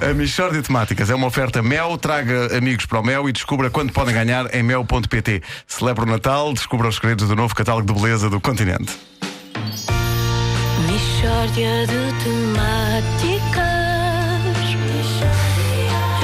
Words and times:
A 0.00 0.12
Michórdia 0.12 0.60
de 0.60 0.66
Temáticas 0.66 1.08
é 1.08 1.14
uma 1.14 1.28
oferta 1.28 1.62
Mel. 1.62 1.96
Traga 1.96 2.58
amigos 2.58 2.84
para 2.84 2.98
o 2.98 3.02
Mel 3.04 3.28
e 3.28 3.32
descubra 3.32 3.70
quanto 3.70 3.92
podem 3.92 4.12
ganhar 4.12 4.52
em 4.52 4.60
mel.pt. 4.60 5.40
Celebra 5.68 6.02
o 6.02 6.06
Natal, 6.06 6.52
descubra 6.52 6.88
os 6.88 6.96
segredos 6.96 7.28
do 7.28 7.36
novo 7.36 7.54
catálogo 7.54 7.86
de 7.86 8.00
beleza 8.00 8.28
do 8.28 8.40
continente. 8.40 8.92
Mishória 10.88 11.86
de 11.86 12.12
temáticas 12.24 13.62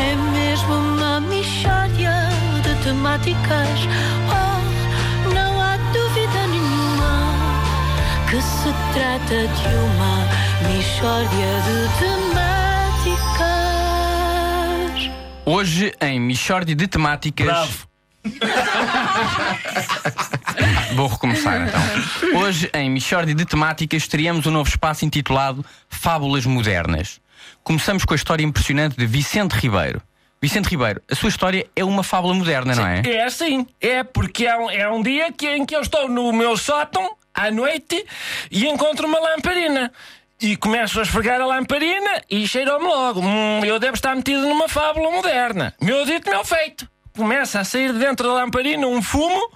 É 0.00 0.16
mesmo 0.32 0.74
uma 0.74 1.20
mishória 1.20 2.28
de 2.64 2.74
temáticas 2.82 3.68
Oh, 4.26 5.32
não 5.32 5.60
há 5.60 5.76
dúvida 5.92 6.46
nenhuma 6.48 7.34
Que 8.28 8.42
se 8.42 8.74
trata 8.94 9.46
de 9.46 9.68
uma 9.76 10.26
mishória 10.68 11.62
de 11.62 11.98
temáticas 12.00 12.69
Hoje, 15.52 15.92
em 16.00 16.20
Michórdia 16.20 16.76
de 16.76 16.86
Temáticas. 16.86 17.44
Bravo. 17.44 17.88
Vou 20.94 21.08
recomeçar 21.08 21.66
então. 21.66 21.80
Hoje, 22.40 22.70
em 22.72 22.88
Michórdia 22.88 23.34
de 23.34 23.44
Temáticas, 23.44 24.06
teríamos 24.06 24.46
um 24.46 24.52
novo 24.52 24.68
espaço 24.68 25.04
intitulado 25.04 25.66
Fábulas 25.88 26.46
Modernas. 26.46 27.20
Começamos 27.64 28.04
com 28.04 28.14
a 28.14 28.16
história 28.16 28.44
impressionante 28.44 28.96
de 28.96 29.04
Vicente 29.06 29.54
Ribeiro. 29.54 30.00
Vicente 30.40 30.68
Ribeiro, 30.68 31.02
a 31.10 31.16
sua 31.16 31.30
história 31.30 31.66
é 31.74 31.84
uma 31.84 32.04
fábula 32.04 32.32
moderna, 32.32 32.76
não 32.76 32.86
é? 32.86 33.02
É 33.04 33.24
assim, 33.24 33.66
é 33.80 34.04
porque 34.04 34.46
é 34.46 34.56
um, 34.56 34.70
é 34.70 34.88
um 34.88 35.02
dia 35.02 35.32
que, 35.32 35.48
em 35.48 35.66
que 35.66 35.74
eu 35.74 35.80
estou 35.80 36.08
no 36.08 36.32
meu 36.32 36.56
sótão, 36.56 37.16
à 37.34 37.50
noite, 37.50 38.06
e 38.52 38.68
encontro 38.68 39.08
uma 39.08 39.18
lamparina. 39.18 39.90
E 40.40 40.56
começo 40.56 40.98
a 40.98 41.02
esfregar 41.02 41.40
a 41.40 41.46
lamparina 41.46 42.22
e 42.30 42.46
cheirou-me 42.48 42.86
logo. 42.86 43.20
Hum, 43.20 43.62
eu 43.64 43.78
devo 43.78 43.94
estar 43.94 44.16
metido 44.16 44.42
numa 44.48 44.68
fábula 44.68 45.10
moderna. 45.10 45.74
Meu 45.80 46.04
dito, 46.06 46.30
meu 46.30 46.44
feito. 46.44 46.88
Começa 47.14 47.60
a 47.60 47.64
sair 47.64 47.92
de 47.92 47.98
dentro 47.98 48.26
da 48.26 48.34
lamparina 48.34 48.86
um 48.86 49.02
fumo 49.02 49.50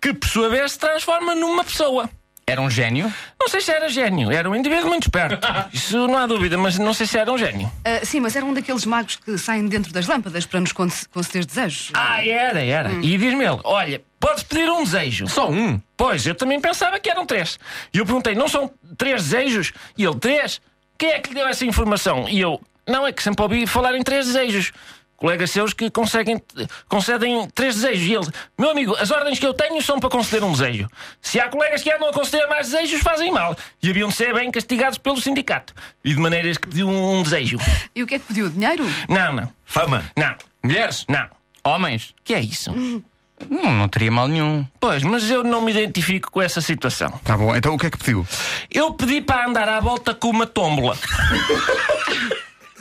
que, 0.00 0.12
por 0.14 0.28
sua 0.28 0.48
vez, 0.48 0.72
se 0.72 0.78
transforma 0.78 1.34
numa 1.34 1.64
pessoa. 1.64 2.08
Era 2.46 2.60
um 2.60 2.70
gênio. 2.70 3.12
Não 3.40 3.48
sei 3.48 3.60
se 3.60 3.70
era 3.72 3.88
gênio, 3.88 4.30
era 4.30 4.48
um 4.48 4.54
indivíduo 4.54 4.88
muito 4.88 5.04
esperto. 5.04 5.46
Isso 5.72 6.06
não 6.06 6.16
há 6.16 6.26
dúvida, 6.26 6.56
mas 6.58 6.78
não 6.78 6.92
sei 6.94 7.06
se 7.06 7.18
era 7.18 7.30
um 7.32 7.38
gênio. 7.38 7.70
Ah, 7.84 8.04
sim, 8.04 8.20
mas 8.20 8.34
era 8.36 8.44
um 8.44 8.52
daqueles 8.54 8.84
magos 8.84 9.16
que 9.16 9.36
saem 9.38 9.66
dentro 9.66 9.92
das 9.92 10.06
lâmpadas 10.06 10.46
para 10.46 10.60
nos 10.60 10.72
conce- 10.72 11.08
conceder 11.08 11.44
desejos. 11.44 11.90
Ah, 11.94 12.24
era, 12.24 12.60
era. 12.64 12.92
E 13.02 13.16
diz-me 13.18 13.44
ele: 13.44 13.60
olha, 13.64 14.02
podes 14.20 14.44
pedir 14.44 14.70
um 14.70 14.84
desejo. 14.84 15.26
Só 15.26 15.50
um. 15.50 15.80
Pois, 15.96 16.26
eu 16.26 16.34
também 16.34 16.60
pensava 16.60 17.00
que 17.00 17.10
eram 17.10 17.26
três. 17.26 17.58
E 17.92 17.98
eu 17.98 18.06
perguntei: 18.06 18.34
não 18.34 18.46
são 18.46 18.70
três 18.96 19.24
desejos? 19.24 19.72
E 19.96 20.04
ele: 20.04 20.16
três? 20.16 20.60
Quem 20.96 21.10
é 21.10 21.18
que 21.18 21.30
lhe 21.30 21.34
deu 21.34 21.48
essa 21.48 21.64
informação? 21.64 22.28
E 22.28 22.38
eu: 22.38 22.60
não, 22.86 23.06
é 23.06 23.12
que 23.12 23.22
sempre 23.22 23.42
ouvi 23.42 23.66
falar 23.66 23.96
em 23.96 24.02
três 24.02 24.26
desejos. 24.26 24.72
Colegas 25.16 25.50
seus 25.50 25.74
que 25.74 25.90
conseguem, 25.90 26.42
concedem 26.88 27.46
três 27.54 27.74
desejos. 27.74 28.06
E 28.06 28.14
ele: 28.14 28.26
meu 28.58 28.70
amigo, 28.70 28.94
as 28.96 29.10
ordens 29.10 29.38
que 29.38 29.46
eu 29.46 29.52
tenho 29.52 29.80
são 29.82 29.98
para 29.98 30.08
conceder 30.08 30.42
um 30.42 30.52
desejo. 30.52 30.88
Se 31.20 31.40
há 31.40 31.48
colegas 31.48 31.82
que 31.82 31.90
andam 31.92 32.08
a 32.08 32.12
conceder 32.12 32.48
mais 32.48 32.70
desejos, 32.70 33.00
fazem 33.00 33.30
mal. 33.30 33.56
E 33.82 33.90
haviam 33.90 34.08
de 34.08 34.14
ser 34.14 34.32
bem 34.34 34.50
castigados 34.50 34.98
pelo 34.98 35.20
sindicato. 35.20 35.74
E 36.04 36.14
de 36.14 36.20
maneiras 36.20 36.56
que 36.56 36.68
pediu 36.68 36.88
um 36.88 37.22
desejo. 37.22 37.58
E 37.94 38.02
o 38.02 38.06
que 38.06 38.14
é 38.14 38.18
que 38.18 38.26
pediu? 38.26 38.48
Dinheiro? 38.48 38.84
Não, 39.08 39.32
não. 39.32 39.52
Fama. 39.64 40.04
Não. 40.16 40.34
Mulheres? 40.62 41.04
Não. 41.08 41.28
Homens? 41.64 42.14
que 42.24 42.32
é 42.32 42.40
isso? 42.40 42.72
Não, 43.48 43.72
não 43.72 43.88
teria 43.88 44.10
mal 44.10 44.28
nenhum. 44.28 44.66
Pois, 44.78 45.02
mas 45.02 45.30
eu 45.30 45.42
não 45.42 45.60
me 45.60 45.70
identifico 45.70 46.30
com 46.30 46.42
essa 46.42 46.60
situação. 46.60 47.10
Tá 47.24 47.36
bom, 47.36 47.54
então 47.54 47.74
o 47.74 47.78
que 47.78 47.86
é 47.86 47.90
que 47.90 47.98
pediu? 47.98 48.26
Eu 48.70 48.92
pedi 48.92 49.20
para 49.20 49.46
andar 49.46 49.68
à 49.68 49.80
volta 49.80 50.14
com 50.14 50.28
uma 50.28 50.46
tómbola. 50.46 50.96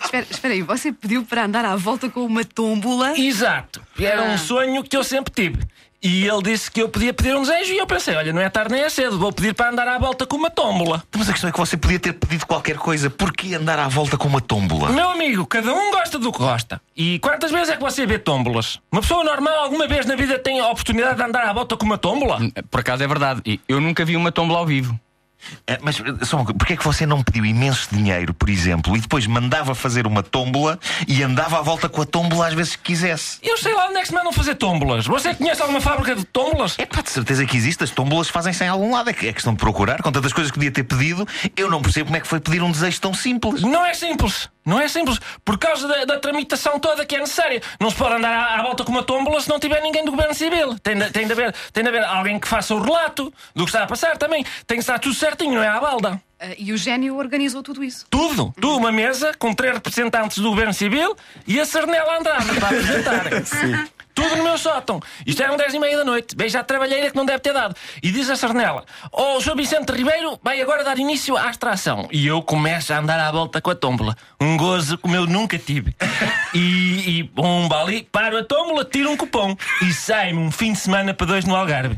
Espera, 0.02 0.26
espera 0.32 0.54
aí, 0.54 0.62
você 0.62 0.92
pediu 0.92 1.24
para 1.24 1.46
andar 1.46 1.66
à 1.66 1.76
volta 1.76 2.10
com 2.10 2.26
uma 2.26 2.44
tómbola? 2.44 3.20
Exato. 3.20 3.82
Era 4.00 4.24
um 4.24 4.38
sonho 4.38 4.82
que 4.82 4.96
eu 4.96 5.04
sempre 5.04 5.32
tive. 5.32 5.60
E 6.02 6.26
ele 6.26 6.42
disse 6.42 6.72
que 6.72 6.82
eu 6.82 6.88
podia 6.88 7.14
pedir 7.14 7.36
um 7.36 7.42
desejo 7.42 7.74
e 7.74 7.78
eu 7.78 7.86
pensei, 7.86 8.16
olha, 8.16 8.32
não 8.32 8.42
é 8.42 8.50
tarde 8.50 8.72
nem 8.72 8.84
é 8.84 8.90
cedo, 8.90 9.20
vou 9.20 9.34
pedir 9.34 9.54
para 9.54 9.70
andar 9.70 9.88
à 9.88 9.98
volta 9.98 10.26
com 10.26 10.38
uma 10.38 10.50
tómbola. 10.50 11.04
Mas 11.18 11.28
a 11.28 11.34
questão 11.34 11.50
é 11.50 11.52
que 11.52 11.60
você 11.60 11.76
podia 11.76 12.00
ter 12.00 12.14
pedido 12.14 12.46
qualquer 12.46 12.78
coisa. 12.78 13.10
Porquê 13.10 13.54
andar 13.54 13.78
à 13.78 13.88
volta 13.90 14.18
com 14.18 14.28
uma 14.28 14.40
tómbola? 14.40 14.92
Meu 14.92 15.10
amigo, 15.10 15.46
cada 15.46 15.74
um 15.74 15.92
gosta 15.92 16.18
do 16.18 16.32
que 16.32 16.38
gosta. 16.38 16.82
E 16.96 17.20
quantas 17.20 17.52
vezes 17.52 17.70
é 17.70 17.76
que 17.76 17.82
você 17.82 18.06
vê 18.06 18.18
tómbolas? 18.18 18.80
Uma 18.92 19.02
pessoa 19.02 19.26
normal 19.26 19.60
alguma 19.60 19.88
vez 19.88 20.06
na 20.06 20.16
vida 20.16 20.40
tem 20.40 20.60
a 20.62 20.68
oportunidade 20.68 21.18
de 21.18 21.24
andar 21.24 21.46
à 21.46 21.52
volta 21.52 21.76
com 21.76 21.86
uma 21.86 21.98
tómbola? 21.98 22.40
Por 22.72 22.80
acaso 22.80 23.04
é 23.04 23.08
verdade. 23.08 23.60
Eu 23.68 23.82
nunca 23.82 24.06
vi 24.06 24.16
uma 24.16 24.32
tombola 24.32 24.60
ao 24.60 24.66
vivo. 24.66 24.98
É, 25.66 25.78
Mas 25.82 25.96
só 26.28 26.38
uma 26.38 26.46
coisa, 26.46 26.58
porquê 26.58 26.74
é 26.74 26.78
que 26.78 26.84
você 26.84 27.06
não 27.06 27.24
pediu 27.24 27.46
imenso 27.46 27.88
dinheiro, 27.92 28.34
por 28.34 28.50
exemplo, 28.50 28.96
e 28.96 29.00
depois 29.00 29.26
mandava 29.26 29.74
fazer 29.74 30.06
uma 30.06 30.22
tómbola 30.22 30.80
e 31.08 31.24
andava 31.24 31.60
à 31.60 31.62
volta 31.62 31.88
com 31.90 32.02
a 32.02 32.06
tómbola 32.06 32.48
às 32.48 32.54
vezes 32.54 32.76
que 32.76 32.84
quisesse? 32.84 33.40
Eu 33.42 33.58
sei 33.58 33.74
lá 33.74 33.88
onde 33.88 33.98
é 33.98 34.02
que 34.02 34.08
se 34.08 34.14
mandam 34.14 34.32
fazer 34.34 34.56
tómbolas. 34.56 35.06
Você 35.08 35.34
conhece 35.34 35.62
alguma 35.62 35.82
fábrica 35.82 36.16
de 36.16 36.24
tómbolas? 36.26 36.76
É 36.78 36.86
pá, 36.86 37.02
de 37.02 37.10
certeza 37.10 37.46
que 37.46 37.56
existe, 37.58 37.84
as 37.84 37.92
tómbolas 37.92 38.30
fazem-se 38.30 38.64
em 38.64 38.68
algum 38.68 38.92
lado. 38.94 39.10
É 39.10 39.14
que- 39.14 39.28
é 39.28 39.34
questão 39.34 39.54
de 39.54 39.60
procurar, 39.60 40.02
com 40.02 40.12
tantas 40.12 40.34
coisas 40.34 40.52
que 40.52 40.58
podia 40.58 40.72
ter 40.72 40.84
pedido, 40.84 41.28
eu 41.56 41.70
não 41.70 41.82
percebo 41.82 42.06
como 42.08 42.18
é 42.18 42.20
que 42.20 42.28
foi 42.28 42.40
pedir 42.40 42.62
um 42.62 42.72
desejo 42.72 43.00
tão 43.02 43.14
simples. 43.14 43.62
Não 43.62 43.86
é 43.86 43.94
simples. 43.94 44.50
Não 44.66 44.80
é 44.80 44.88
simples. 44.88 45.20
Por 45.44 45.58
causa 45.58 45.88
da, 45.88 46.06
da 46.06 46.20
tramitação 46.20 46.80
toda 46.80 47.04
que 47.06 47.16
é 47.16 47.20
necessária. 47.20 47.60
Não 47.80 47.90
se 47.90 47.96
pode 47.96 48.16
andar 48.16 48.32
à, 48.32 48.60
à 48.60 48.62
volta 48.62 48.84
com 48.84 48.92
uma 48.92 49.02
tómbola 49.02 49.42
se 49.42 49.50
não 49.50 49.58
tiver 49.60 49.82
ninguém 49.82 50.06
do 50.06 50.12
governo 50.12 50.34
civil. 50.36 50.78
Tem 50.80 50.96
de, 50.96 51.10
tem, 51.10 51.26
de 51.26 51.32
haver, 51.32 51.56
tem 51.74 51.82
de 51.82 51.90
haver 51.90 52.04
alguém 52.04 52.38
que 52.40 52.48
faça 52.48 52.76
o 52.76 52.82
relato 52.84 53.34
do 53.56 53.64
que 53.64 53.70
está 53.72 53.84
a 53.84 53.88
passar 53.88 54.18
também. 54.18 54.46
Tem 54.68 54.78
que 54.78 54.84
estar 54.84 55.00
tudo 55.00 55.16
certinho, 55.30 55.56
não 55.56 55.64
é 55.64 55.68
à 55.68 55.80
balda. 55.80 56.22
Ah, 56.40 56.56
e 56.58 56.72
o 56.72 56.78
gênio 56.78 57.18
organizou 57.18 57.62
tudo 57.62 57.84
isso. 57.84 58.06
Tudo. 58.10 58.54
Tudo 58.60 58.78
uma 58.78 58.92
mesa 58.92 59.34
com 59.38 59.54
três 59.54 59.74
representantes 59.74 60.40
do 60.40 60.50
governo 60.50 60.74
civil 60.74 61.16
e 61.46 61.60
a 61.60 61.66
Sarnela 61.66 62.18
Andrade 62.18 62.46
para 62.56 62.68
apresentarem. 62.68 63.90
Tudo 64.20 64.36
no 64.36 64.44
meu 64.44 64.58
sótão. 64.58 65.00
Isto 65.26 65.44
eram 65.44 65.56
10 65.56 65.76
e 65.76 65.80
meia 65.80 65.96
da 65.96 66.04
noite. 66.04 66.36
Veja 66.38 66.60
a 66.60 66.64
trabalheira 66.64 67.10
que 67.10 67.16
não 67.16 67.26
deve 67.26 67.40
ter 67.40 67.54
dado. 67.54 67.74
E 68.04 68.12
diz 68.12 68.30
a 68.30 68.36
Sarnela: 68.36 68.84
Oh, 69.14 69.38
o 69.38 69.42
Sr. 69.42 69.56
Vicente 69.56 69.94
Ribeiro 69.94 70.38
vai 70.44 70.60
agora 70.62 70.84
dar 70.84 71.00
início 71.00 71.38
à 71.38 71.50
extração. 71.50 72.06
E 72.12 72.28
eu 72.28 72.42
começo 72.42 72.92
a 72.92 73.00
andar 73.00 73.18
à 73.18 73.32
volta 73.32 73.62
com 73.62 73.70
a 73.70 73.76
tómbola. 73.76 74.18
Um 74.42 74.58
gozo 74.58 74.98
como 74.98 75.16
eu 75.16 75.26
nunca 75.26 75.58
tive. 75.58 75.96
E, 76.54 77.20
e 77.20 77.24
bomba 77.24 77.82
ali, 77.82 78.04
paro 78.12 78.38
a 78.38 78.44
tómbola, 78.44 78.84
tiro 78.84 79.10
um 79.10 79.16
cupom. 79.16 79.56
E 79.84 79.94
sai-me 79.94 80.40
um 80.40 80.52
fim 80.52 80.74
de 80.74 80.80
semana 80.80 81.14
para 81.14 81.28
dois 81.28 81.46
no 81.46 81.56
Algarve. 81.56 81.98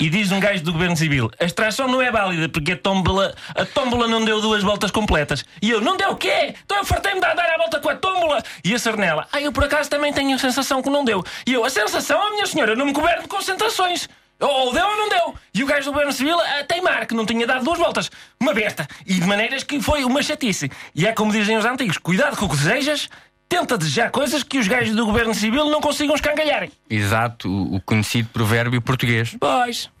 E 0.00 0.08
diz 0.08 0.32
um 0.32 0.40
gajo 0.40 0.64
do 0.64 0.72
Governo 0.72 0.96
Civil: 0.96 1.30
A 1.38 1.44
extração 1.44 1.86
não 1.86 2.00
é 2.00 2.10
válida 2.10 2.48
porque 2.48 2.72
a 2.72 2.76
tómbola, 2.76 3.34
a 3.54 3.66
tómbola 3.66 4.08
não 4.08 4.24
deu 4.24 4.40
duas 4.40 4.62
voltas 4.62 4.90
completas. 4.90 5.44
E 5.60 5.70
eu: 5.70 5.82
Não 5.82 5.94
deu 5.94 6.12
o 6.12 6.16
quê? 6.16 6.54
Então 6.64 6.78
eu 6.78 6.84
fartei-me 6.86 7.20
de 7.20 7.26
andar 7.26 7.44
à 7.44 7.58
volta 7.58 7.78
com 7.78 7.90
a 7.90 7.94
tómbola. 7.94 8.42
E 8.64 8.74
a 8.74 8.78
Sarnela: 8.78 9.28
Ah, 9.30 9.42
eu 9.42 9.52
por 9.52 9.62
acaso 9.62 9.90
também 9.90 10.10
tenho 10.10 10.34
a 10.34 10.38
sensação 10.38 10.82
que 10.82 10.88
não 10.88 11.04
deu. 11.04 11.22
E 11.46 11.52
eu: 11.52 11.62
A 11.66 11.68
sensação, 11.68 12.18
oh, 12.18 12.30
minha 12.30 12.46
senhora, 12.46 12.74
não 12.74 12.86
me 12.86 12.92
governo 12.92 13.24
de 13.24 13.28
concentrações. 13.28 14.08
Ou 14.40 14.72
deu 14.72 14.86
ou 14.86 14.96
não 14.96 15.08
deu. 15.10 15.34
E 15.52 15.62
o 15.62 15.66
gajo 15.66 15.84
do 15.84 15.92
Governo 15.92 16.14
Civil 16.14 16.40
a 16.40 16.64
teimar 16.64 17.06
que 17.06 17.14
não 17.14 17.26
tinha 17.26 17.46
dado 17.46 17.62
duas 17.62 17.78
voltas. 17.78 18.10
Uma 18.40 18.54
besta. 18.54 18.88
E 19.04 19.12
de 19.12 19.26
maneiras 19.26 19.62
que 19.62 19.82
foi 19.82 20.02
uma 20.02 20.22
chatice. 20.22 20.70
E 20.94 21.06
é 21.06 21.12
como 21.12 21.30
dizem 21.30 21.58
os 21.58 21.66
antigos: 21.66 21.98
cuidado 21.98 22.38
com 22.38 22.46
o 22.46 22.48
que 22.48 22.56
desejas, 22.56 23.10
tenta 23.50 23.76
desejar 23.76 24.10
coisas 24.10 24.44
que 24.44 24.58
os 24.58 24.68
gajos 24.68 24.94
do 24.94 25.04
Governo 25.04 25.34
Civil 25.34 25.68
não 25.68 25.80
consigam 25.80 26.14
escangalharem. 26.14 26.70
Exato, 26.88 27.50
o, 27.50 27.74
o 27.76 27.80
conhecido 27.82 28.28
provérbio 28.32 28.80
português. 28.80 29.36
Pois. 29.38 29.90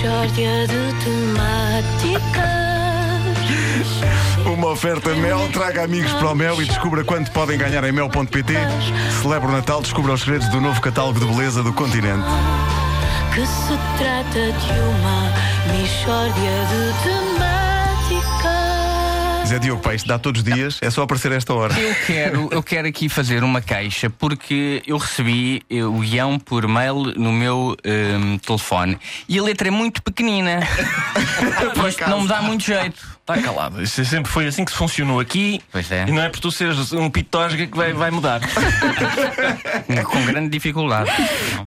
De 0.00 0.46
temáticas 1.04 1.60
Uma 4.46 4.68
oferta 4.68 5.14
Mel. 5.14 5.46
Traga 5.52 5.84
amigos 5.84 6.10
para 6.14 6.30
o 6.30 6.34
Mel 6.34 6.62
e 6.62 6.64
descubra 6.64 7.04
quanto 7.04 7.30
podem 7.32 7.58
ganhar 7.58 7.84
em 7.84 7.92
mel.pt. 7.92 8.54
Celebra 9.20 9.50
o 9.50 9.52
Natal, 9.52 9.82
descubra 9.82 10.14
os 10.14 10.22
segredos 10.22 10.48
do 10.48 10.58
novo 10.58 10.80
catálogo 10.80 11.20
de 11.20 11.26
beleza 11.26 11.62
do 11.62 11.74
continente. 11.74 12.24
Que 13.34 13.46
se 13.46 13.78
trata 13.98 14.52
de 14.52 14.72
uma 14.80 15.30
mishória 15.76 16.32
de 16.70 16.92
temáticas 17.04 17.49
Zé 19.50 19.58
Diogo, 19.58 19.82
pá, 19.82 19.92
isto 19.92 20.06
dá 20.06 20.16
todos 20.16 20.42
os 20.42 20.44
dias, 20.44 20.78
é 20.80 20.88
só 20.90 21.02
aparecer 21.02 21.32
a 21.32 21.34
esta 21.34 21.52
hora. 21.52 21.76
Eu 21.76 21.92
quero, 22.06 22.48
eu 22.52 22.62
quero 22.62 22.86
aqui 22.86 23.08
fazer 23.08 23.42
uma 23.42 23.60
queixa 23.60 24.08
porque 24.08 24.80
eu 24.86 24.96
recebi 24.96 25.60
eh, 25.68 25.82
o 25.82 25.98
guião 25.98 26.38
por 26.38 26.68
mail 26.68 26.94
no 27.16 27.32
meu 27.32 27.76
ehm, 27.82 28.38
telefone 28.38 28.96
e 29.28 29.40
a 29.40 29.42
letra 29.42 29.66
é 29.66 29.70
muito 29.72 30.04
pequenina. 30.04 30.60
Isto 31.88 32.08
não 32.08 32.20
me 32.20 32.28
dá 32.28 32.40
muito 32.40 32.62
jeito. 32.62 33.18
Está 33.20 33.42
calado. 33.42 33.82
Isso 33.82 34.04
sempre 34.04 34.30
foi 34.30 34.46
assim 34.46 34.64
que 34.64 34.70
se 34.70 34.76
funcionou 34.76 35.20
aqui. 35.20 35.60
Pois 35.70 35.90
é. 35.90 36.04
E 36.06 36.12
não 36.12 36.22
é 36.22 36.28
por 36.28 36.40
tu 36.40 36.50
seres 36.50 36.92
um 36.92 37.10
pitosga 37.10 37.66
que 37.66 37.76
vai, 37.76 37.92
vai 37.92 38.10
mudar. 38.10 38.40
Com 40.10 40.24
grande 40.26 40.48
dificuldade. 40.48 41.10